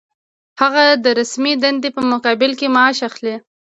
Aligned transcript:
هغه 0.61 0.83
د 1.03 1.05
رسمي 1.19 1.53
دندې 1.63 1.89
په 1.95 2.01
مقابل 2.11 2.51
کې 2.59 2.67
معاش 2.75 2.97
اخلي. 3.09 3.35